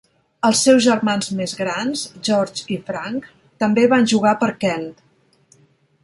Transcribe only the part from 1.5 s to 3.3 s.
grans, George i Frank,